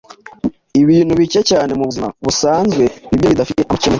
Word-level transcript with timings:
Ibintu 0.81 1.13
bike 1.21 1.41
cyane 1.49 1.71
mu 1.77 1.83
buzima 1.89 2.07
busanzwe 2.25 2.83
ni 3.07 3.17
byo 3.19 3.27
bidafite 3.31 3.61
amakemwa. 3.63 3.89